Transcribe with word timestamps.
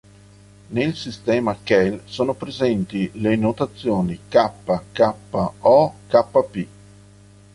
Nel 0.69 0.95
sistema 0.95 1.55
Kell 1.61 2.01
sono 2.05 2.33
presenti 2.33 3.07
le 3.21 3.35
notazioni 3.35 4.21
K, 4.29 4.51
k, 4.93 5.13
o 5.59 5.93
Kp.. 6.07 6.65